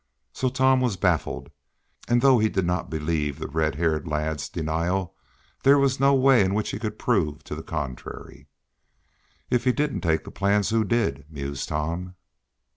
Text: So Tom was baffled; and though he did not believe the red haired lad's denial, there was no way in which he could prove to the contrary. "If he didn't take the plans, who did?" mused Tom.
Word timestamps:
So 0.33 0.49
Tom 0.49 0.81
was 0.81 0.97
baffled; 0.97 1.51
and 2.07 2.23
though 2.23 2.39
he 2.39 2.49
did 2.49 2.65
not 2.65 2.89
believe 2.89 3.37
the 3.37 3.47
red 3.47 3.75
haired 3.75 4.07
lad's 4.07 4.49
denial, 4.49 5.13
there 5.61 5.77
was 5.77 5.99
no 5.99 6.15
way 6.15 6.43
in 6.43 6.55
which 6.55 6.71
he 6.71 6.79
could 6.79 6.97
prove 6.97 7.43
to 7.43 7.53
the 7.53 7.61
contrary. 7.61 8.47
"If 9.51 9.63
he 9.63 9.71
didn't 9.71 10.01
take 10.01 10.23
the 10.23 10.31
plans, 10.31 10.69
who 10.71 10.83
did?" 10.83 11.25
mused 11.29 11.69
Tom. 11.69 12.15